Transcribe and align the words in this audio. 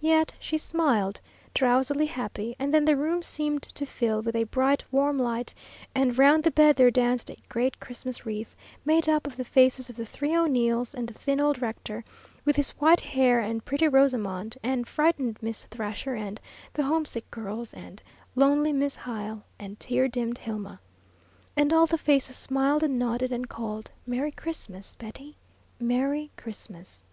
Yet 0.00 0.32
she 0.38 0.58
smiled, 0.58 1.20
drowsily 1.52 2.06
happy, 2.06 2.54
and 2.56 2.72
then 2.72 2.84
the 2.84 2.96
room 2.96 3.20
seemed 3.24 3.64
to 3.64 3.84
fill 3.84 4.22
with 4.22 4.36
a 4.36 4.44
bright, 4.44 4.84
warm 4.92 5.18
light, 5.18 5.54
and 5.92 6.16
round 6.16 6.44
the 6.44 6.52
bed 6.52 6.76
there 6.76 6.92
danced 6.92 7.30
a 7.32 7.36
great 7.48 7.80
Christmas 7.80 8.24
wreath, 8.24 8.54
made 8.84 9.08
up 9.08 9.26
of 9.26 9.34
the 9.36 9.44
faces 9.44 9.90
of 9.90 9.96
the 9.96 10.06
three 10.06 10.36
O'Neills, 10.36 10.94
and 10.94 11.08
the 11.08 11.14
thin 11.14 11.40
old 11.40 11.60
rector, 11.60 12.04
with 12.44 12.54
his 12.54 12.70
white 12.78 13.00
hair, 13.00 13.40
and 13.40 13.64
pretty 13.64 13.88
Rosamond, 13.88 14.56
and 14.62 14.86
frightened 14.86 15.36
Miss 15.42 15.64
Thrasher 15.64 16.14
and 16.14 16.40
the 16.74 16.84
homesick 16.84 17.28
girls, 17.32 17.74
and 17.74 18.00
lonely 18.36 18.72
Miss 18.72 18.94
Hyle, 18.94 19.42
and 19.58 19.80
tear 19.80 20.06
dimmed 20.06 20.38
Hilma. 20.38 20.78
And 21.56 21.72
all 21.72 21.86
the 21.86 21.98
faces 21.98 22.36
smiled 22.36 22.84
and 22.84 23.00
nodded, 23.00 23.32
and 23.32 23.48
called, 23.48 23.90
"Merry 24.06 24.30
Christmas, 24.30 24.94
Betty, 24.94 25.36
Merry 25.80 26.30
Christmas!" 26.36 27.04